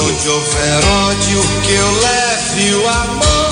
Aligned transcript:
Onde 0.00 0.28
houver 0.28 0.84
ódio, 1.08 1.42
que 1.64 1.72
eu 1.72 2.00
leve 2.00 2.74
o 2.74 2.88
amor. 2.88 3.50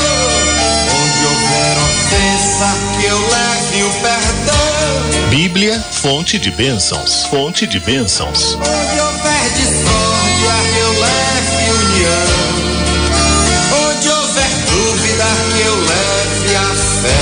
Onde 0.95 1.27
houver 1.27 1.77
ofensa, 1.79 2.69
que 2.99 3.07
eu 3.07 3.19
leve 3.19 3.83
o 3.83 3.91
perdão. 4.01 5.29
Bíblia, 5.31 5.85
fonte 5.91 6.39
de 6.39 6.51
bênçãos, 6.53 7.25
fonte 7.25 7.67
de 7.67 7.81
bênçãos. 7.81 8.55
Onde 8.55 9.01
houver 9.01 9.51
discórdia, 9.57 10.55
que 10.73 10.79
eu 10.79 10.93
leve 11.01 11.71
união. 11.73 12.29
Onde 13.91 14.09
houver 14.09 14.51
dúvida, 14.71 15.27
que 15.53 15.61
eu 15.63 15.77
leve 15.81 16.57
a 16.57 16.75
fé. 17.03 17.21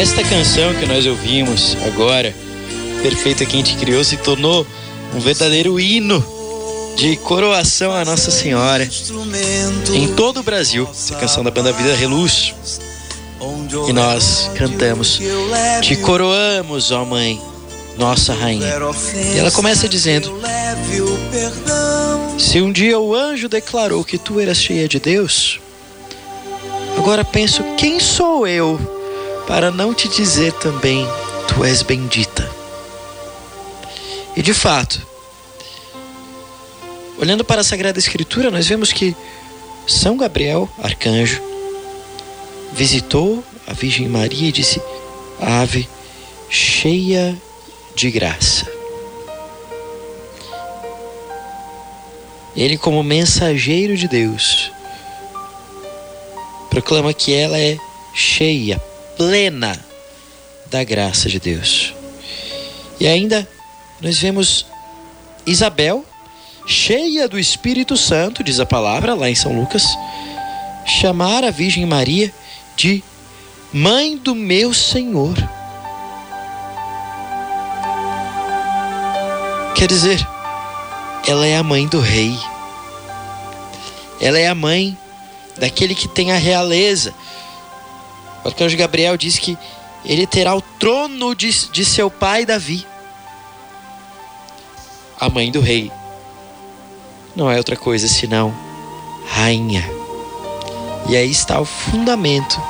Esta 0.00 0.24
canção 0.24 0.74
que 0.74 0.86
nós 0.86 1.04
ouvimos 1.06 1.76
agora, 1.86 2.34
Perfeita 3.02 3.44
Quem 3.44 3.62
Te 3.62 3.76
Criou, 3.76 4.02
se 4.02 4.16
tornou 4.16 4.66
um 5.14 5.20
verdadeiro 5.20 5.78
hino 5.78 6.24
de 6.96 7.16
coroação 7.16 7.92
à 7.92 8.04
Nossa 8.04 8.30
Senhora 8.30 8.88
em 9.94 10.08
todo 10.14 10.40
o 10.40 10.42
Brasil. 10.42 10.88
Essa 10.90 11.14
canção 11.14 11.44
da 11.44 11.50
banda 11.50 11.72
Vida 11.72 11.94
Reluz. 11.94 12.54
E 13.88 13.92
nós 13.92 14.50
cantamos: 14.56 15.20
Te 15.80 15.96
coroamos, 15.96 16.90
ó 16.90 17.04
Mãe, 17.04 17.40
nossa 17.96 18.34
Rainha. 18.34 18.66
E 19.34 19.38
ela 19.38 19.50
começa 19.52 19.88
dizendo: 19.88 20.40
Se 22.36 22.60
um 22.60 22.72
dia 22.72 22.98
o 22.98 23.14
anjo 23.14 23.48
declarou 23.48 24.04
que 24.04 24.18
tu 24.18 24.40
eras 24.40 24.58
cheia 24.58 24.88
de 24.88 24.98
Deus, 24.98 25.60
agora 26.96 27.24
penso: 27.24 27.62
quem 27.76 28.00
sou 28.00 28.46
eu 28.46 28.78
para 29.46 29.70
não 29.70 29.94
te 29.94 30.08
dizer 30.08 30.52
também, 30.54 31.06
tu 31.46 31.64
és 31.64 31.82
bendita? 31.82 32.57
E 34.38 34.42
de 34.42 34.54
fato, 34.54 35.04
olhando 37.18 37.44
para 37.44 37.60
a 37.60 37.64
Sagrada 37.64 37.98
Escritura, 37.98 38.52
nós 38.52 38.68
vemos 38.68 38.92
que 38.92 39.12
São 39.84 40.16
Gabriel, 40.16 40.70
arcanjo, 40.78 41.42
visitou 42.72 43.42
a 43.66 43.72
Virgem 43.72 44.08
Maria 44.08 44.48
e 44.48 44.52
disse: 44.52 44.80
Ave, 45.40 45.88
cheia 46.48 47.36
de 47.96 48.12
graça. 48.12 48.64
Ele, 52.54 52.78
como 52.78 53.02
mensageiro 53.02 53.96
de 53.96 54.06
Deus, 54.06 54.70
proclama 56.70 57.12
que 57.12 57.34
ela 57.34 57.58
é 57.58 57.76
cheia, 58.14 58.78
plena 59.16 59.76
da 60.66 60.84
graça 60.84 61.28
de 61.28 61.40
Deus. 61.40 61.92
E 63.00 63.08
ainda 63.08 63.48
nós 64.00 64.18
vemos 64.18 64.66
Isabel, 65.46 66.04
cheia 66.66 67.28
do 67.28 67.38
Espírito 67.38 67.96
Santo, 67.96 68.44
diz 68.44 68.60
a 68.60 68.66
palavra 68.66 69.14
lá 69.14 69.28
em 69.28 69.34
São 69.34 69.58
Lucas, 69.58 69.84
chamar 70.86 71.44
a 71.44 71.50
Virgem 71.50 71.84
Maria 71.86 72.32
de 72.76 73.02
Mãe 73.72 74.16
do 74.16 74.34
meu 74.34 74.72
Senhor. 74.72 75.36
Quer 79.74 79.86
dizer, 79.86 80.26
ela 81.26 81.46
é 81.46 81.56
a 81.56 81.62
mãe 81.62 81.86
do 81.86 82.00
rei. 82.00 82.34
Ela 84.20 84.38
é 84.38 84.48
a 84.48 84.54
mãe 84.54 84.96
daquele 85.58 85.94
que 85.94 86.08
tem 86.08 86.32
a 86.32 86.36
realeza. 86.36 87.12
O 88.42 88.48
arcanjo 88.48 88.76
Gabriel 88.76 89.16
diz 89.16 89.38
que 89.38 89.56
ele 90.04 90.26
terá 90.26 90.54
o 90.54 90.62
trono 90.62 91.34
de, 91.34 91.68
de 91.70 91.84
seu 91.84 92.10
pai 92.10 92.46
Davi. 92.46 92.86
A 95.20 95.28
mãe 95.28 95.50
do 95.50 95.60
rei 95.60 95.90
não 97.34 97.50
é 97.50 97.56
outra 97.56 97.76
coisa 97.76 98.06
senão 98.06 98.54
rainha. 99.26 99.84
E 101.08 101.16
aí 101.16 101.30
está 101.30 101.60
o 101.60 101.64
fundamento 101.64 102.60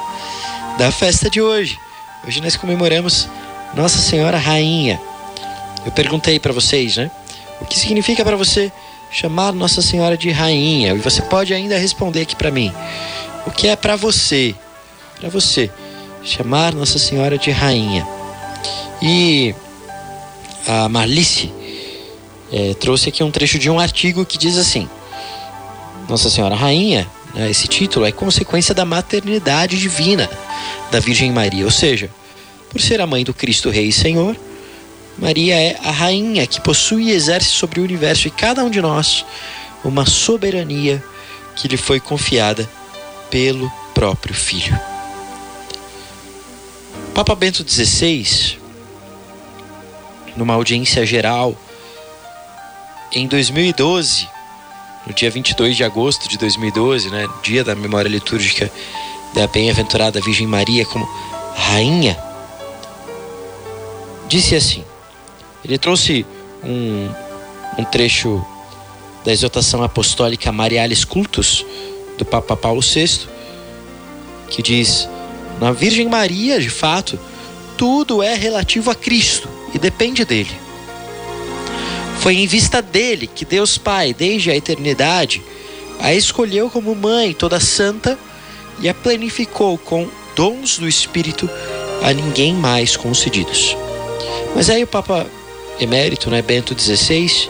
da 0.79 0.91
festa 0.91 1.29
de 1.29 1.43
hoje. 1.43 1.79
Hoje 2.27 2.41
nós 2.41 2.57
comemoramos 2.57 3.29
Nossa 3.75 3.99
Senhora 3.99 4.39
Rainha. 4.39 5.01
Eu 5.85 5.93
perguntei 5.93 6.39
para 6.39 6.53
vocês, 6.53 6.97
né? 6.97 7.11
O 7.61 7.67
que 7.67 7.79
significa 7.79 8.25
para 8.25 8.37
você 8.37 8.73
chamar 9.11 9.53
Nossa 9.53 9.83
Senhora 9.83 10.17
de 10.17 10.31
Rainha? 10.31 10.95
E 10.95 10.99
você 10.99 11.21
pode 11.21 11.53
ainda 11.53 11.77
responder 11.77 12.23
aqui 12.23 12.37
para 12.37 12.51
mim. 12.51 12.73
O 13.47 13.51
que 13.51 13.69
é 13.69 13.77
para 13.77 13.97
você? 13.97 14.55
Para 15.21 15.29
você 15.29 15.71
chamar 16.23 16.75
Nossa 16.75 16.99
Senhora 16.99 17.37
de 17.37 17.51
Rainha. 17.51 18.07
E 19.03 19.55
a 20.67 20.89
Marlice 20.89 21.53
é, 22.53 22.75
trouxe 22.75 23.09
aqui 23.09 23.23
um 23.23 23.31
trecho 23.31 23.59
de 23.59 23.69
um 23.69 23.79
artigo 23.79 24.25
que 24.25 24.39
diz 24.39 24.57
assim: 24.57 24.89
Nossa 26.09 26.31
Senhora 26.31 26.55
Rainha, 26.55 27.07
né, 27.35 27.51
esse 27.51 27.69
título 27.69 28.07
é 28.07 28.13
consequência 28.13 28.75
da 28.75 28.85
maternidade 28.85 29.79
divina 29.79 30.29
da 30.91 31.01
Virgem 31.01 31.31
Maria, 31.33 31.65
ou 31.65 31.71
seja, 31.71 32.11
por 32.71 32.81
ser 32.81 33.01
a 33.01 33.07
mãe 33.07 33.25
do 33.25 33.35
Cristo 33.35 33.71
Rei 33.71 33.89
e 33.89 33.93
Senhor, 33.93 34.37
Maria 35.19 35.57
é 35.57 35.79
a 35.83 35.91
rainha 35.91 36.47
que 36.47 36.61
possui 36.61 37.05
e 37.05 37.11
exerce 37.11 37.49
sobre 37.49 37.81
o 37.81 37.83
universo 37.83 38.29
e 38.29 38.31
cada 38.31 38.63
um 38.63 38.71
de 38.71 38.81
nós 38.81 39.25
uma 39.85 40.07
soberania 40.07 41.03
que 41.57 41.67
lhe 41.67 41.77
foi 41.77 41.99
confiada 41.99 42.69
pelo 43.29 43.71
próprio 43.93 44.35
Filho. 44.35 44.79
Papa 47.15 47.35
Bento 47.35 47.69
XVI, 47.69 48.59
numa 50.37 50.55
audiência 50.55 51.05
geral 51.05 51.57
em 53.13 53.27
2012, 53.27 54.29
no 55.07 55.15
dia 55.15 55.31
22 55.31 55.77
de 55.77 55.85
agosto 55.85 56.29
de 56.29 56.37
2012, 56.39 57.11
né, 57.11 57.27
dia 57.43 57.65
da 57.65 57.75
memória 57.75 58.09
litúrgica 58.09 58.71
da 59.35 59.47
bem-aventurada 59.47 60.21
Virgem 60.21 60.47
Maria 60.47 60.85
como 60.85 61.09
rainha, 61.55 62.19
disse 64.29 64.55
assim: 64.55 64.85
ele 65.65 65.79
trouxe 65.79 66.25
um, 66.63 67.11
um 67.79 67.85
trecho 67.85 68.45
da 69.25 69.33
exortação 69.33 69.83
apostólica 69.83 70.53
Marialis 70.53 71.05
Cultus, 71.05 71.65
do 72.17 72.25
Papa 72.25 72.57
Paulo 72.57 72.81
VI, 72.81 73.29
que 74.49 74.63
diz: 74.63 75.09
Na 75.61 75.73
Virgem 75.73 76.09
Maria, 76.09 76.61
de 76.61 76.71
fato, 76.71 77.19
tudo 77.77 78.23
é 78.23 78.35
relativo 78.35 78.91
a 78.91 78.95
Cristo 78.95 79.49
e 79.75 79.79
depende 79.79 80.25
dele. 80.25 80.68
Foi 82.21 82.35
em 82.37 82.47
vista 82.47 82.83
dele 82.83 83.27
que 83.27 83.45
Deus 83.45 83.79
Pai, 83.79 84.13
desde 84.13 84.51
a 84.51 84.57
eternidade, 84.57 85.43
a 86.01 86.13
escolheu 86.13 86.69
como 86.69 86.95
mãe 86.95 87.33
toda 87.33 87.61
santa 87.61 88.19
e 88.81 88.89
a 88.89 88.95
planificou 88.95 89.79
com 89.79 90.09
dons 90.35 90.79
do 90.79 90.89
Espírito 90.89 91.49
a 92.03 92.13
ninguém 92.13 92.55
mais 92.55 92.97
concedidos. 92.97 93.77
Mas 94.55 94.71
aí 94.71 94.83
o 94.83 94.87
Papa 94.87 95.27
emérito, 95.81 96.31
né, 96.31 96.43
Bento 96.43 96.79
XVI, 96.79 97.49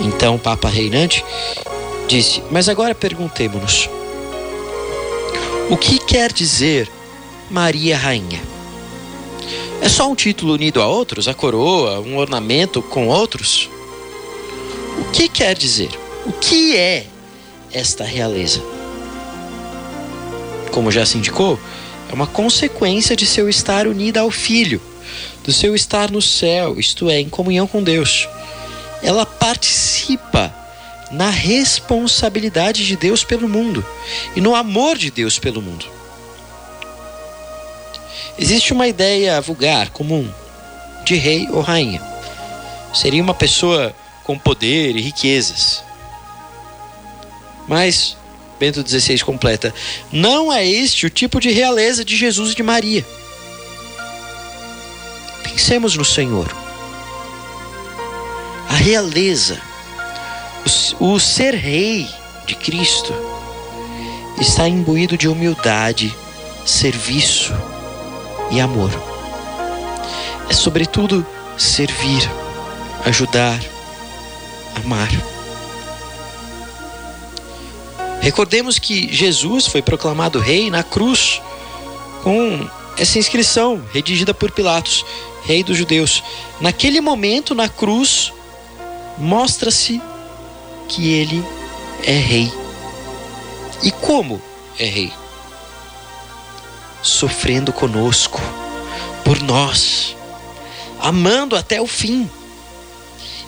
então 0.00 0.38
Papa 0.38 0.68
reinante, 0.68 1.24
disse: 2.08 2.42
Mas 2.50 2.68
agora 2.68 2.94
perguntemos-nos: 2.94 3.88
o 5.70 5.76
que 5.76 5.98
quer 5.98 6.32
dizer 6.32 6.88
Maria 7.50 7.96
Rainha? 7.96 8.51
É 9.82 9.88
só 9.88 10.08
um 10.08 10.14
título 10.14 10.54
unido 10.54 10.80
a 10.80 10.86
outros, 10.86 11.26
a 11.26 11.34
coroa, 11.34 11.98
um 11.98 12.16
ornamento 12.16 12.80
com 12.80 13.08
outros? 13.08 13.68
O 15.00 15.10
que 15.10 15.28
quer 15.28 15.56
dizer? 15.56 15.90
O 16.24 16.32
que 16.32 16.76
é 16.76 17.04
esta 17.72 18.04
realeza? 18.04 18.62
Como 20.70 20.92
já 20.92 21.04
se 21.04 21.18
indicou, 21.18 21.58
é 22.08 22.14
uma 22.14 22.28
consequência 22.28 23.16
de 23.16 23.26
seu 23.26 23.48
estar 23.48 23.88
unida 23.88 24.20
ao 24.20 24.30
Filho 24.30 24.80
do 25.42 25.52
seu 25.52 25.74
estar 25.74 26.10
no 26.10 26.22
céu, 26.22 26.78
isto 26.78 27.10
é, 27.10 27.18
em 27.18 27.28
comunhão 27.28 27.66
com 27.66 27.82
Deus. 27.82 28.28
Ela 29.02 29.26
participa 29.26 30.54
na 31.10 31.28
responsabilidade 31.28 32.86
de 32.86 32.96
Deus 32.96 33.24
pelo 33.24 33.48
mundo 33.48 33.84
e 34.36 34.40
no 34.40 34.54
amor 34.54 34.96
de 34.96 35.10
Deus 35.10 35.40
pelo 35.40 35.60
mundo. 35.60 35.86
Existe 38.38 38.72
uma 38.72 38.88
ideia 38.88 39.40
vulgar, 39.40 39.90
comum, 39.90 40.28
de 41.04 41.14
rei 41.16 41.48
ou 41.50 41.60
rainha. 41.60 42.02
Seria 42.94 43.22
uma 43.22 43.34
pessoa 43.34 43.94
com 44.24 44.38
poder 44.38 44.96
e 44.96 45.00
riquezas. 45.00 45.82
Mas, 47.68 48.16
Bento 48.58 48.86
XVI 48.86 49.20
completa, 49.20 49.74
não 50.10 50.52
é 50.52 50.66
este 50.66 51.06
o 51.06 51.10
tipo 51.10 51.40
de 51.40 51.50
realeza 51.50 52.04
de 52.04 52.16
Jesus 52.16 52.52
e 52.52 52.56
de 52.56 52.62
Maria. 52.62 53.04
Pensemos 55.42 55.96
no 55.96 56.04
Senhor. 56.04 56.54
A 58.68 58.74
realeza, 58.74 59.60
o, 60.98 61.12
o 61.12 61.20
ser 61.20 61.54
rei 61.54 62.08
de 62.46 62.54
Cristo, 62.54 63.14
está 64.40 64.66
imbuído 64.66 65.16
de 65.16 65.28
humildade, 65.28 66.14
serviço 66.64 67.52
e 68.52 68.60
amor. 68.60 68.90
É 70.48 70.52
sobretudo 70.52 71.26
servir, 71.56 72.30
ajudar, 73.04 73.58
amar. 74.76 75.08
Recordemos 78.20 78.78
que 78.78 79.12
Jesus 79.12 79.66
foi 79.66 79.82
proclamado 79.82 80.38
rei 80.38 80.70
na 80.70 80.84
cruz 80.84 81.42
com 82.22 82.68
essa 82.96 83.18
inscrição 83.18 83.82
redigida 83.92 84.32
por 84.32 84.52
Pilatos, 84.52 85.04
rei 85.44 85.64
dos 85.64 85.76
judeus. 85.76 86.22
Naquele 86.60 87.00
momento, 87.00 87.54
na 87.54 87.68
cruz, 87.68 88.32
mostra-se 89.18 90.00
que 90.88 91.12
ele 91.12 91.44
é 92.04 92.12
rei. 92.12 92.52
E 93.82 93.90
como 93.90 94.40
é 94.78 94.84
rei? 94.84 95.21
Sofrendo 97.02 97.72
conosco, 97.72 98.40
por 99.24 99.40
nós, 99.42 100.16
amando 101.00 101.56
até 101.56 101.80
o 101.80 101.86
fim. 101.86 102.28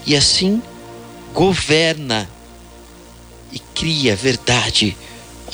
E 0.07 0.15
assim 0.15 0.63
governa 1.33 2.29
e 3.53 3.59
cria 3.59 4.15
verdade, 4.17 4.97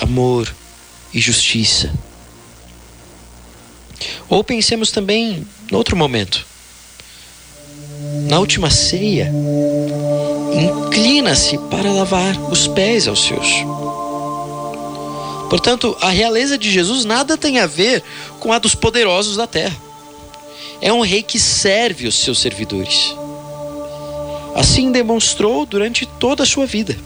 amor 0.01 0.53
e 1.13 1.21
justiça. 1.21 1.93
Ou 4.29 4.43
pensemos 4.43 4.91
também 4.91 5.47
em 5.71 5.75
outro 5.75 5.97
momento. 5.97 6.47
Na 8.29 8.39
última 8.39 8.71
ceia, 8.71 9.31
inclina-se 10.53 11.59
para 11.71 11.93
lavar 11.93 12.39
os 12.51 12.67
pés 12.69 13.09
aos 13.09 13.25
seus. 13.25 13.47
Portanto, 15.51 15.97
a 16.01 16.09
realeza 16.11 16.57
de 16.57 16.71
Jesus 16.71 17.05
nada 17.05 17.37
tem 17.37 17.59
a 17.59 17.67
ver 17.67 18.05
com 18.39 18.53
a 18.53 18.59
dos 18.61 18.77
poderosos 18.77 19.37
da 19.37 19.49
terra. 19.49 19.77
É 20.81 20.93
um 20.93 21.01
rei 21.01 21.25
que 21.25 21.41
serve 21.41 22.07
os 22.07 22.15
seus 22.15 22.39
servidores. 22.39 23.13
Assim 24.55 24.93
demonstrou 24.93 25.67
durante 25.67 26.07
toda 26.07 26.45
a 26.45 26.47
sua 26.47 26.67
vida. 26.67 26.97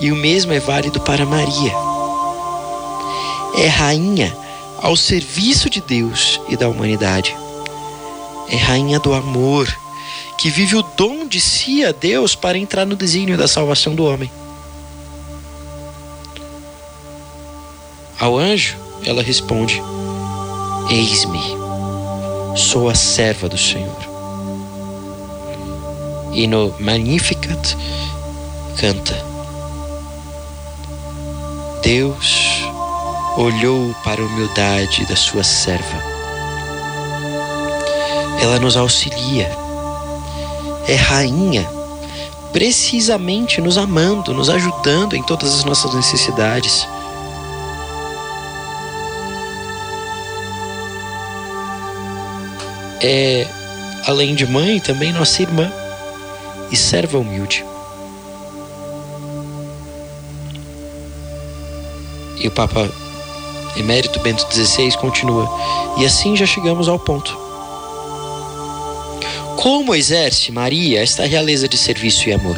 E 0.00 0.10
o 0.10 0.16
mesmo 0.16 0.52
é 0.52 0.58
válido 0.58 0.98
para 1.00 1.26
Maria. 1.26 1.72
É 3.58 3.66
rainha 3.66 4.34
ao 4.80 4.96
serviço 4.96 5.68
de 5.68 5.82
Deus 5.82 6.40
e 6.48 6.56
da 6.56 6.70
humanidade. 6.70 7.36
É 8.48 8.56
rainha 8.56 8.98
do 8.98 9.12
amor, 9.12 9.68
que 10.38 10.48
vive 10.48 10.74
o 10.74 10.82
dom 10.82 11.26
de 11.26 11.38
si 11.38 11.84
a 11.84 11.92
Deus 11.92 12.34
para 12.34 12.56
entrar 12.56 12.86
no 12.86 12.96
desígnio 12.96 13.36
da 13.36 13.46
salvação 13.46 13.94
do 13.94 14.04
homem. 14.06 14.30
Ao 18.20 18.36
anjo, 18.36 18.76
ela 19.06 19.22
responde: 19.22 19.82
Eis-me, 20.90 21.40
sou 22.54 22.90
a 22.90 22.94
serva 22.94 23.48
do 23.48 23.56
Senhor. 23.56 23.96
E 26.30 26.46
no 26.46 26.74
Magnificat 26.78 27.74
canta: 28.78 29.24
Deus 31.82 32.62
olhou 33.38 33.94
para 34.04 34.20
a 34.20 34.26
humildade 34.26 35.06
da 35.06 35.16
sua 35.16 35.42
serva. 35.42 36.04
Ela 38.38 38.58
nos 38.58 38.76
auxilia, 38.76 39.50
é 40.86 40.94
rainha, 40.94 41.66
precisamente 42.52 43.62
nos 43.62 43.78
amando, 43.78 44.34
nos 44.34 44.50
ajudando 44.50 45.16
em 45.16 45.22
todas 45.22 45.54
as 45.54 45.64
nossas 45.64 45.94
necessidades. 45.94 46.86
É, 53.00 53.46
além 54.06 54.34
de 54.34 54.46
mãe, 54.46 54.78
também 54.78 55.12
nossa 55.12 55.42
irmã 55.42 55.72
e 56.70 56.76
serva 56.76 57.18
humilde. 57.18 57.64
E 62.38 62.48
o 62.48 62.50
Papa 62.50 62.88
Emérito 63.76 64.18
Bento 64.20 64.46
XVI 64.52 64.96
continua: 64.98 65.48
E 65.98 66.04
assim 66.04 66.36
já 66.36 66.46
chegamos 66.46 66.88
ao 66.88 66.98
ponto. 66.98 67.38
Como 69.56 69.94
exerce 69.94 70.50
Maria 70.50 71.02
esta 71.02 71.26
realeza 71.26 71.68
de 71.68 71.76
serviço 71.76 72.28
e 72.28 72.32
amor? 72.32 72.56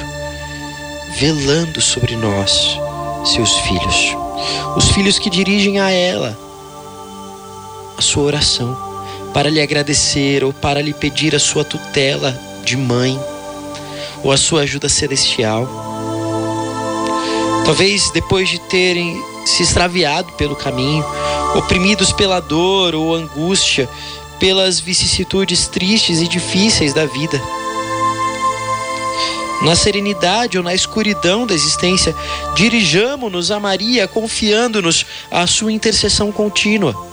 Velando 1.18 1.80
sobre 1.80 2.16
nós, 2.16 2.78
seus 3.24 3.52
filhos, 3.58 4.16
os 4.76 4.88
filhos 4.90 5.18
que 5.18 5.28
dirigem 5.28 5.80
a 5.80 5.90
ela 5.90 6.38
a 7.98 8.00
sua 8.00 8.24
oração, 8.24 8.91
para 9.32 9.48
lhe 9.48 9.60
agradecer 9.60 10.44
ou 10.44 10.52
para 10.52 10.82
lhe 10.82 10.92
pedir 10.92 11.34
a 11.34 11.38
sua 11.38 11.64
tutela 11.64 12.38
de 12.64 12.76
mãe 12.76 13.18
ou 14.22 14.30
a 14.30 14.36
sua 14.36 14.62
ajuda 14.62 14.88
celestial. 14.88 15.68
Talvez 17.64 18.10
depois 18.10 18.48
de 18.48 18.58
terem 18.58 19.16
se 19.46 19.62
extraviado 19.62 20.32
pelo 20.32 20.54
caminho, 20.54 21.04
oprimidos 21.56 22.12
pela 22.12 22.40
dor 22.40 22.94
ou 22.94 23.14
angústia, 23.14 23.88
pelas 24.38 24.80
vicissitudes 24.80 25.66
tristes 25.68 26.20
e 26.20 26.28
difíceis 26.28 26.92
da 26.92 27.06
vida. 27.06 27.40
Na 29.62 29.76
serenidade 29.76 30.58
ou 30.58 30.64
na 30.64 30.74
escuridão 30.74 31.46
da 31.46 31.54
existência, 31.54 32.14
dirijamo-nos 32.56 33.52
a 33.52 33.60
Maria, 33.60 34.08
confiando-nos 34.08 35.06
à 35.30 35.46
sua 35.46 35.72
intercessão 35.72 36.32
contínua. 36.32 37.11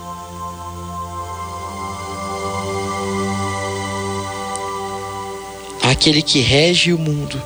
Aquele 6.00 6.22
que 6.22 6.40
rege 6.40 6.94
o 6.94 6.98
mundo 6.98 7.38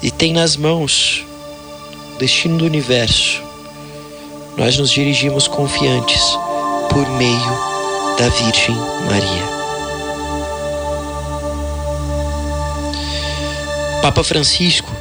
e 0.00 0.08
tem 0.08 0.32
nas 0.32 0.56
mãos 0.56 1.26
o 2.14 2.18
destino 2.20 2.58
do 2.58 2.64
universo, 2.64 3.42
nós 4.56 4.78
nos 4.78 4.88
dirigimos 4.88 5.48
confiantes 5.48 6.22
por 6.88 7.04
meio 7.18 7.58
da 8.16 8.28
Virgem 8.28 8.76
Maria. 9.10 9.42
Papa 14.00 14.22
Francisco 14.22 14.92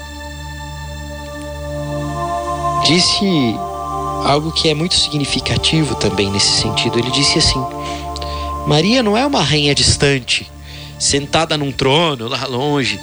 disse 2.87 3.55
algo 4.25 4.51
que 4.51 4.69
é 4.69 4.73
muito 4.73 4.95
significativo 4.95 5.93
também 5.93 6.31
nesse 6.31 6.61
sentido. 6.61 6.97
Ele 6.97 7.11
disse 7.11 7.37
assim: 7.37 7.63
Maria 8.65 9.03
não 9.03 9.15
é 9.15 9.23
uma 9.23 9.43
rainha 9.43 9.75
distante, 9.75 10.51
sentada 10.99 11.57
num 11.57 11.71
trono 11.71 12.27
lá 12.27 12.45
longe, 12.45 12.99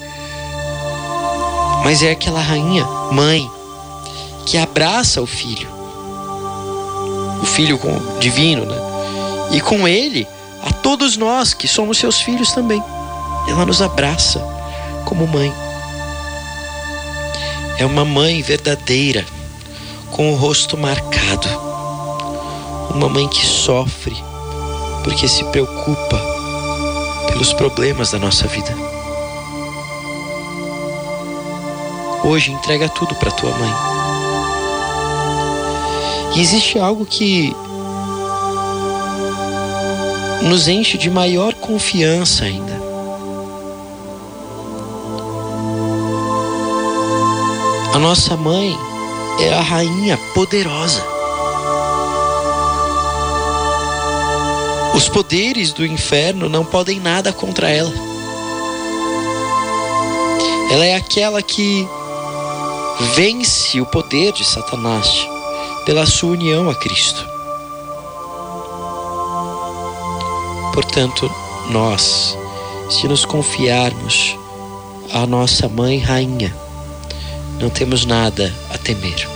mas 1.84 2.02
é 2.02 2.12
aquela 2.12 2.40
rainha, 2.40 2.84
mãe, 3.10 3.48
que 4.46 4.56
abraça 4.56 5.20
o 5.20 5.26
filho 5.26 5.82
o 7.42 7.46
Filho 7.46 7.78
divino, 8.20 8.64
né? 8.64 8.76
E 9.50 9.60
com 9.60 9.86
ele, 9.86 10.26
a 10.62 10.72
todos 10.72 11.16
nós 11.16 11.52
que 11.52 11.66
somos 11.66 11.98
seus 11.98 12.20
filhos 12.20 12.52
também. 12.52 12.82
Ela 13.48 13.66
nos 13.66 13.82
abraça 13.82 14.40
como 15.04 15.26
mãe. 15.26 15.52
É 17.78 17.84
uma 17.84 18.04
mãe 18.04 18.40
verdadeira, 18.40 19.26
com 20.12 20.32
o 20.32 20.36
rosto 20.36 20.78
marcado. 20.78 21.48
Uma 22.94 23.08
mãe 23.08 23.26
que 23.28 23.44
sofre 23.44 24.16
porque 25.02 25.26
se 25.26 25.42
preocupa 25.46 26.31
pelos 27.32 27.52
problemas 27.54 28.10
da 28.10 28.18
nossa 28.18 28.46
vida. 28.46 28.74
Hoje 32.24 32.52
entrega 32.52 32.88
tudo 32.88 33.14
para 33.14 33.30
tua 33.30 33.50
mãe. 33.50 33.72
E 36.36 36.40
existe 36.40 36.78
algo 36.78 37.04
que 37.04 37.54
nos 40.42 40.68
enche 40.68 40.98
de 40.98 41.10
maior 41.10 41.54
confiança 41.54 42.44
ainda. 42.44 42.80
A 47.94 47.98
nossa 47.98 48.36
mãe 48.36 48.76
é 49.40 49.54
a 49.54 49.60
rainha 49.60 50.18
poderosa. 50.34 51.11
Os 54.94 55.08
poderes 55.08 55.72
do 55.72 55.84
inferno 55.86 56.48
não 56.48 56.64
podem 56.64 57.00
nada 57.00 57.32
contra 57.32 57.70
ela. 57.70 57.92
Ela 60.70 60.84
é 60.84 60.94
aquela 60.94 61.42
que 61.42 61.86
vence 63.14 63.80
o 63.80 63.86
poder 63.86 64.32
de 64.32 64.44
Satanás 64.44 65.08
pela 65.84 66.06
sua 66.06 66.32
união 66.32 66.68
a 66.70 66.74
Cristo. 66.74 67.26
Portanto, 70.72 71.30
nós, 71.70 72.36
se 72.88 73.08
nos 73.08 73.24
confiarmos 73.24 74.36
à 75.12 75.26
nossa 75.26 75.68
mãe 75.68 75.98
rainha, 75.98 76.54
não 77.60 77.68
temos 77.68 78.04
nada 78.04 78.52
a 78.72 78.78
temer. 78.78 79.31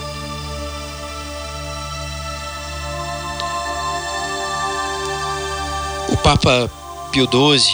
Papa 6.27 6.69
Pio 7.13 7.25
XII 7.25 7.73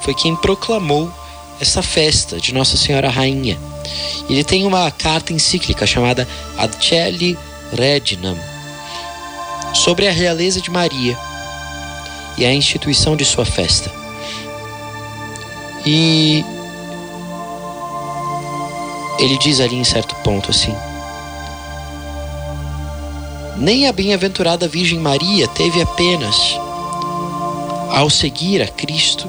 foi 0.00 0.12
quem 0.12 0.34
proclamou 0.34 1.08
essa 1.60 1.84
festa 1.84 2.40
de 2.40 2.52
Nossa 2.52 2.76
Senhora 2.76 3.08
Rainha. 3.08 3.56
Ele 4.28 4.42
tem 4.42 4.66
uma 4.66 4.90
carta 4.90 5.32
encíclica 5.32 5.86
chamada 5.86 6.26
Ad 6.58 6.84
Celi 6.84 7.38
Reginam 7.72 8.36
sobre 9.72 10.08
a 10.08 10.10
realeza 10.10 10.60
de 10.60 10.68
Maria 10.68 11.16
e 12.36 12.44
a 12.44 12.52
instituição 12.52 13.14
de 13.14 13.24
sua 13.24 13.44
festa. 13.44 13.88
E 15.86 16.44
ele 19.20 19.38
diz 19.38 19.60
ali 19.60 19.76
em 19.76 19.84
certo 19.84 20.16
ponto 20.24 20.50
assim: 20.50 20.74
Nem 23.56 23.86
a 23.86 23.92
bem-aventurada 23.92 24.66
Virgem 24.66 24.98
Maria 24.98 25.46
teve 25.46 25.80
apenas, 25.80 26.58
ao 27.90 28.10
seguir 28.10 28.62
a 28.62 28.68
Cristo, 28.68 29.28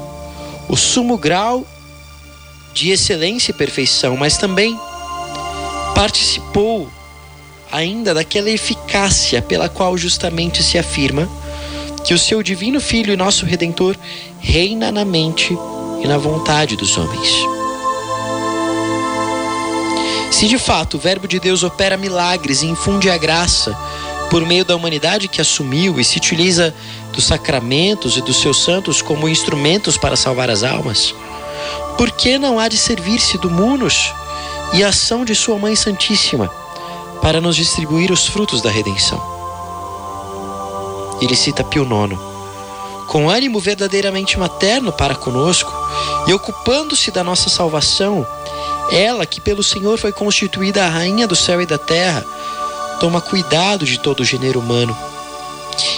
o 0.68 0.76
sumo 0.76 1.16
grau 1.16 1.66
de 2.74 2.90
excelência 2.90 3.50
e 3.50 3.54
perfeição, 3.54 4.16
mas 4.16 4.36
também 4.36 4.78
participou 5.94 6.88
ainda 7.70 8.14
daquela 8.14 8.50
eficácia 8.50 9.42
pela 9.42 9.68
qual 9.68 9.96
justamente 9.96 10.62
se 10.62 10.78
afirma 10.78 11.28
que 12.04 12.14
o 12.14 12.18
seu 12.18 12.42
divino 12.42 12.80
Filho 12.80 13.12
e 13.12 13.16
nosso 13.16 13.44
Redentor 13.44 13.96
reina 14.40 14.90
na 14.92 15.04
mente 15.04 15.56
e 16.02 16.06
na 16.06 16.16
vontade 16.16 16.76
dos 16.76 16.96
homens. 16.96 17.28
Se 20.30 20.46
de 20.46 20.58
fato 20.58 20.96
o 20.96 21.00
Verbo 21.00 21.26
de 21.26 21.40
Deus 21.40 21.62
opera 21.62 21.96
milagres 21.96 22.62
e 22.62 22.66
infunde 22.66 23.10
a 23.10 23.18
graça 23.18 23.76
por 24.30 24.44
meio 24.44 24.64
da 24.64 24.76
humanidade 24.76 25.28
que 25.28 25.40
assumiu 25.40 25.98
e 25.98 26.04
se 26.04 26.18
utiliza 26.18 26.74
dos 27.12 27.24
sacramentos 27.24 28.16
e 28.16 28.22
dos 28.22 28.40
seus 28.40 28.62
santos 28.62 29.00
como 29.00 29.28
instrumentos 29.28 29.96
para 29.96 30.16
salvar 30.16 30.50
as 30.50 30.62
almas, 30.62 31.14
por 31.96 32.10
que 32.10 32.38
não 32.38 32.58
há 32.58 32.68
de 32.68 32.76
servir-se 32.76 33.38
do 33.38 33.50
munus 33.50 34.12
e 34.72 34.84
ação 34.84 35.24
de 35.24 35.34
Sua 35.34 35.58
Mãe 35.58 35.74
Santíssima 35.74 36.48
para 37.20 37.40
nos 37.40 37.56
distribuir 37.56 38.12
os 38.12 38.26
frutos 38.26 38.62
da 38.62 38.70
redenção? 38.70 39.20
Ele 41.20 41.34
cita 41.34 41.64
Pio 41.64 41.82
IX. 41.84 42.18
Com 43.08 43.30
ânimo 43.30 43.58
verdadeiramente 43.58 44.38
materno 44.38 44.92
para 44.92 45.14
conosco 45.14 45.72
e 46.26 46.34
ocupando-se 46.34 47.10
da 47.10 47.24
nossa 47.24 47.48
salvação, 47.48 48.26
ela 48.92 49.24
que 49.26 49.40
pelo 49.40 49.62
Senhor 49.62 49.98
foi 49.98 50.12
constituída 50.12 50.84
a 50.84 50.88
rainha 50.88 51.26
do 51.26 51.34
céu 51.34 51.60
e 51.60 51.66
da 51.66 51.78
terra, 51.78 52.24
toma 52.98 53.20
cuidado 53.20 53.84
de 53.84 53.98
todo 53.98 54.20
o 54.20 54.24
gênero 54.24 54.60
humano. 54.60 54.96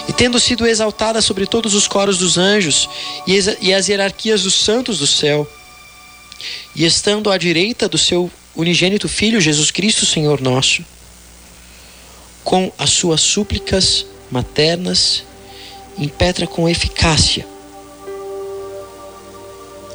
E 0.09 0.13
tendo 0.13 0.39
sido 0.39 0.67
exaltada 0.67 1.23
sobre 1.23 1.47
todos 1.47 1.75
os 1.75 1.89
coros 1.89 2.19
dos 2.19 2.37
anjos 2.37 2.89
e 3.27 3.73
as 3.73 3.89
hierarquias 3.89 4.43
dos 4.43 4.55
santos 4.55 4.99
do 4.99 5.07
céu, 5.07 5.49
e 6.75 6.85
estando 6.85 7.31
à 7.31 7.39
direita 7.39 7.89
do 7.89 7.99
seu 7.99 8.31
unigênito 8.55 9.09
Filho 9.09 9.41
Jesus 9.41 9.71
Cristo, 9.71 10.05
Senhor 10.07 10.41
nosso, 10.41 10.85
com 12.45 12.73
as 12.79 12.91
suas 12.91 13.21
súplicas 13.21 14.07
maternas, 14.31 15.25
impetra 15.99 16.47
com 16.47 16.69
eficácia. 16.69 17.47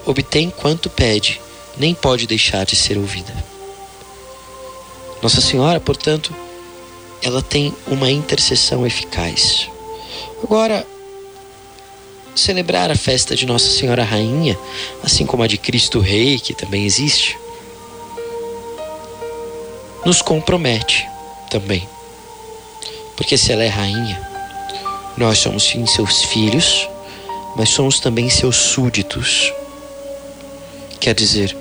Obtém 0.06 0.50
quanto 0.50 0.90
pede, 0.90 1.42
nem 1.78 1.94
pode 1.94 2.28
deixar 2.28 2.66
de 2.66 2.76
ser 2.76 2.98
ouvida. 2.98 3.34
Nossa 5.22 5.42
Senhora, 5.42 5.80
portanto, 5.80 6.36
ela 7.26 7.42
tem 7.42 7.74
uma 7.88 8.12
intercessão 8.12 8.86
eficaz. 8.86 9.68
Agora, 10.44 10.86
celebrar 12.36 12.92
a 12.92 12.96
festa 12.96 13.36
de 13.36 13.48
Nossa 13.48 13.68
Senhora 13.68 14.04
Rainha, 14.04 14.56
assim 15.04 15.26
como 15.26 15.42
a 15.42 15.48
de 15.48 15.58
Cristo 15.58 16.00
Rei, 16.00 16.38
que 16.38 16.54
também 16.54 16.86
existe, 16.86 17.36
nos 20.06 20.22
compromete 20.22 21.04
também. 21.50 21.90
Porque 23.18 23.40
se 23.40 23.52
ela 23.52 23.64
é 23.64 23.70
rainha, 23.70 24.22
nós 25.18 25.40
somos 25.40 25.64
sim 25.64 25.84
seus 25.88 26.26
filhos, 26.26 26.88
mas 27.56 27.70
somos 27.70 28.00
também 28.00 28.30
seus 28.30 28.56
súditos. 28.56 29.52
Quer 31.00 31.16
dizer, 31.16 31.58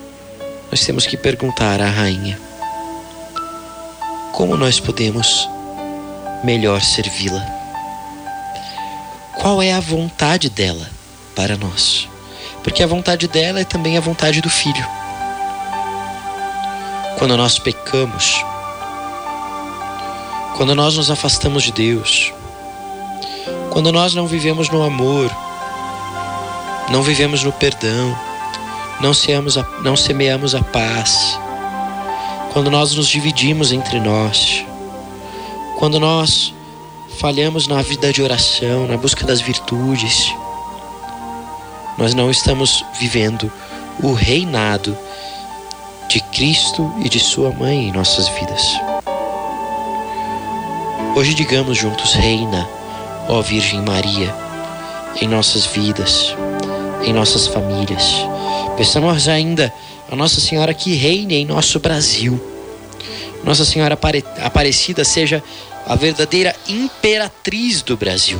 nós 0.71 0.85
temos 0.85 1.07
que 1.07 1.17
perguntar 1.17 1.81
à 1.81 1.89
rainha 1.89 2.39
como 4.33 4.57
nós 4.57 4.81
podemos 4.81 5.49
melhor 6.45 6.81
servi-la 6.81 7.65
qual 9.45 9.63
é 9.63 9.75
a 9.75 9.81
vontade 9.81 10.49
dela 10.49 10.89
para 11.37 11.55
nós. 11.55 12.09
Porque 12.63 12.83
a 12.83 12.87
vontade 12.87 13.29
dela 13.29 13.61
é 13.61 13.65
também 13.65 13.99
a 13.99 14.01
vontade 14.01 14.41
do 14.41 14.49
filho. 14.49 14.87
Quando 17.19 17.37
nós 17.37 17.59
pecamos, 17.59 18.43
quando 20.57 20.75
nós 20.75 20.97
nos 20.97 21.11
afastamos 21.11 21.63
de 21.63 21.73
Deus, 21.73 22.33
quando 23.69 23.93
nós 23.93 24.15
não 24.15 24.27
vivemos 24.27 24.71
no 24.71 24.83
amor, 24.83 25.31
não 26.89 27.03
vivemos 27.03 27.45
no 27.45 27.53
perdão, 27.53 28.19
não 28.99 29.13
semeamos 29.13 29.59
a, 29.59 29.67
não 29.83 29.95
semeamos 29.95 30.55
a 30.55 30.63
paz, 30.63 31.39
quando 32.53 32.71
nós 32.71 32.95
nos 32.95 33.09
dividimos 33.09 33.73
entre 33.73 34.01
nós, 34.01 34.65
quando 35.79 35.99
nós 35.99 36.55
falhamos 37.19 37.67
na 37.67 37.83
vida 37.83 38.13
de 38.13 38.23
oração, 38.23 38.87
na 38.87 38.97
busca 38.97 39.27
das 39.27 39.41
virtudes, 39.41 40.33
nós 41.99 42.15
não 42.15 42.31
estamos 42.31 42.85
vivendo 42.99 43.51
o 44.03 44.13
reinado 44.13 44.97
de 46.09 46.21
Cristo 46.21 46.93
e 47.05 47.09
de 47.09 47.19
Sua 47.19 47.51
mãe 47.51 47.89
em 47.89 47.93
nossas 47.93 48.29
vidas. 48.29 48.63
Hoje 51.17 51.35
digamos 51.35 51.79
juntos: 51.79 52.15
Reina, 52.15 52.69
ó 53.29 53.41
Virgem 53.41 53.81
Maria, 53.83 54.35
em 55.21 55.29
nossas 55.29 55.67
vidas, 55.67 56.35
em 57.05 57.13
nossas 57.13 57.47
famílias. 57.47 58.15
Peçamos 58.77 59.29
ainda 59.29 59.73
a 60.11 60.17
Nossa 60.17 60.41
Senhora 60.41 60.75
que 60.75 60.95
reine 60.95 61.37
em 61.37 61.45
nosso 61.45 61.79
Brasil. 61.79 62.54
Nossa 63.45 63.65
Senhora 63.65 63.99
Aparecida 64.43 65.05
seja 65.05 65.43
a 65.87 65.95
verdadeira 65.95 66.57
imperatriz 66.67 67.83
do 67.83 67.95
Brasil. 67.95 68.39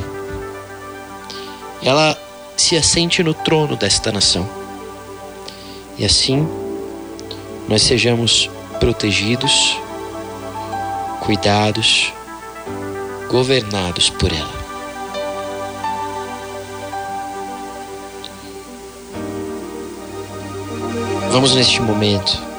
Ela 1.83 2.17
se 2.57 2.75
assente 2.75 3.21
no 3.21 3.33
trono 3.33 3.75
desta 3.75 4.11
nação. 4.11 4.49
E 5.97 6.03
assim 6.03 6.47
nós 7.67 7.83
sejamos 7.83 8.49
protegidos, 8.79 9.77
cuidados, 11.19 12.11
governados 13.29 14.09
por 14.09 14.33
ela. 14.33 14.65
Vamos 21.31 21.53
neste 21.53 21.79
momento 21.81 22.54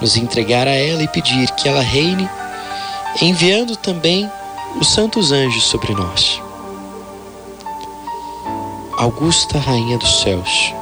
nos 0.00 0.16
entregar 0.16 0.66
a 0.66 0.74
ela 0.74 1.02
e 1.02 1.08
pedir 1.08 1.50
que 1.52 1.68
ela 1.68 1.80
reine 1.80 2.28
enviando 3.20 3.76
também 3.76 4.30
os 4.80 4.92
santos 4.92 5.32
anjos 5.32 5.64
sobre 5.64 5.92
nós. 5.94 6.40
Augusta 8.98 9.58
Rainha 9.58 9.98
dos 9.98 10.20
Céus 10.20 10.72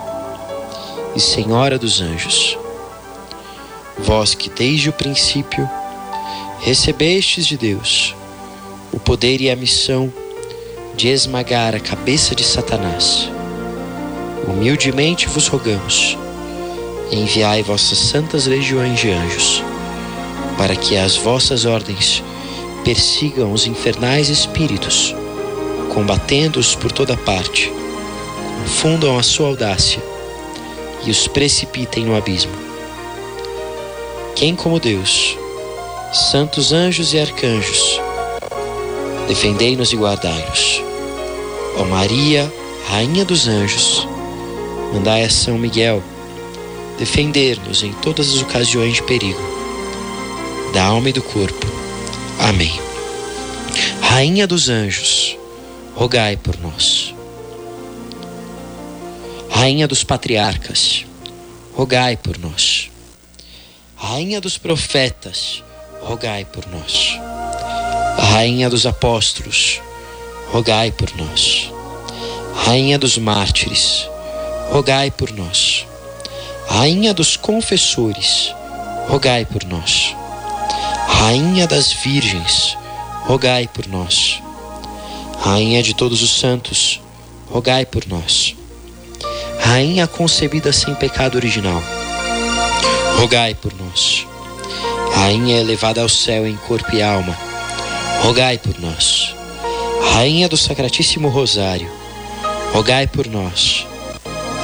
e 1.14 1.20
Senhora 1.20 1.78
dos 1.78 2.00
Anjos, 2.00 2.58
vós 3.98 4.34
que 4.34 4.50
desde 4.50 4.88
o 4.88 4.92
princípio 4.92 5.68
recebestes 6.60 7.46
de 7.46 7.56
Deus 7.56 8.14
o 8.92 8.98
poder 8.98 9.40
e 9.40 9.50
a 9.50 9.56
missão 9.56 10.12
de 10.96 11.08
esmagar 11.08 11.74
a 11.74 11.80
cabeça 11.80 12.34
de 12.34 12.44
Satanás, 12.44 13.28
humildemente 14.46 15.28
vos 15.28 15.48
rogamos, 15.48 16.16
enviai 17.10 17.62
vossas 17.62 17.98
santas 17.98 18.46
legiões 18.46 18.98
de 18.98 19.10
anjos 19.10 19.62
para 20.56 20.76
que 20.76 20.96
as 20.96 21.16
vossas 21.16 21.64
ordens 21.64 22.22
persigam 22.84 23.52
os 23.52 23.66
infernais 23.66 24.28
espíritos, 24.28 25.14
combatendo-os 25.92 26.74
por 26.74 26.92
toda 26.92 27.16
parte, 27.16 27.72
confundam 28.62 29.18
a 29.18 29.22
sua 29.22 29.48
audácia 29.48 30.02
e 31.04 31.10
os 31.10 31.26
precipitem 31.26 32.04
no 32.04 32.16
abismo. 32.16 32.52
Quem 34.34 34.54
como 34.54 34.80
Deus, 34.80 35.36
santos 36.12 36.72
anjos 36.72 37.12
e 37.12 37.18
arcanjos, 37.18 38.00
defendei-nos 39.28 39.92
e 39.92 39.96
guardai-nos. 39.96 40.82
Ó 41.76 41.84
Maria, 41.84 42.52
Rainha 42.88 43.24
dos 43.24 43.48
Anjos, 43.48 44.06
mandai 44.92 45.24
a 45.24 45.30
São 45.30 45.58
Miguel 45.58 46.02
defender-nos 46.98 47.82
em 47.82 47.92
todas 47.94 48.28
as 48.34 48.42
ocasiões 48.42 48.94
de 48.94 49.02
perigo 49.02 49.54
da 50.74 50.86
alma 50.86 51.08
e 51.08 51.12
do 51.12 51.22
corpo. 51.22 51.66
Amém. 52.40 52.72
Rainha 54.00 54.44
dos 54.44 54.68
anjos, 54.68 55.38
rogai 55.94 56.36
por 56.36 56.58
nós. 56.60 57.14
Rainha 59.48 59.86
dos 59.86 60.02
patriarcas, 60.02 61.06
rogai 61.72 62.16
por 62.16 62.36
nós. 62.38 62.90
Rainha 63.94 64.40
dos 64.40 64.58
profetas, 64.58 65.62
rogai 66.02 66.44
por 66.44 66.66
nós. 66.66 67.18
Rainha 68.18 68.68
dos 68.68 68.84
apóstolos, 68.84 69.80
rogai 70.50 70.90
por 70.90 71.16
nós. 71.16 71.70
Rainha 72.54 72.98
dos 72.98 73.16
mártires, 73.16 74.08
rogai 74.70 75.10
por 75.10 75.32
nós. 75.32 75.86
Rainha 76.68 77.14
dos 77.14 77.36
confessores, 77.36 78.54
rogai 79.08 79.44
por 79.44 79.64
nós. 79.64 80.14
Rainha 81.06 81.66
das 81.66 81.92
virgens, 81.92 82.76
rogai 83.26 83.68
por 83.72 83.86
nós. 83.86 84.42
Rainha 85.40 85.82
de 85.82 85.94
todos 85.94 86.22
os 86.22 86.38
santos, 86.38 87.00
rogai 87.50 87.84
por 87.86 88.06
nós. 88.06 88.56
Rainha 89.60 90.06
concebida 90.06 90.72
sem 90.72 90.94
pecado 90.94 91.36
original, 91.36 91.82
rogai 93.18 93.54
por 93.54 93.72
nós. 93.74 94.26
Rainha 95.14 95.58
elevada 95.58 96.02
ao 96.02 96.08
céu 96.08 96.46
em 96.46 96.56
corpo 96.56 96.94
e 96.94 97.02
alma, 97.02 97.36
rogai 98.22 98.58
por 98.58 98.78
nós. 98.80 99.34
Rainha 100.12 100.48
do 100.48 100.56
Sacratíssimo 100.56 101.28
Rosário, 101.28 101.90
rogai 102.72 103.06
por 103.06 103.26
nós. 103.26 103.86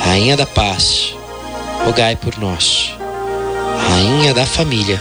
Rainha 0.05 0.37
da 0.37 0.47
Paz, 0.47 1.15
rogai 1.85 2.17
por 2.17 2.37
nós. 2.39 2.95
Rainha 3.89 4.35
da 4.35 4.47
Família, 4.47 5.01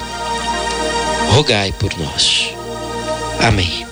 rogai 1.34 1.72
por 1.74 1.96
nós. 1.98 2.54
Amém. 3.40 3.89